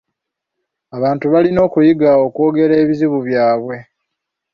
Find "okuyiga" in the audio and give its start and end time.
1.67-2.09